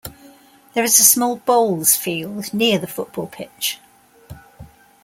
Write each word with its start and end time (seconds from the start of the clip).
There 0.73 0.83
is 0.83 0.99
a 0.99 1.03
small 1.03 1.35
bowls 1.35 1.95
field 1.95 2.55
near 2.55 2.79
the 2.79 2.87
football 2.87 3.27
pitch. 3.27 3.77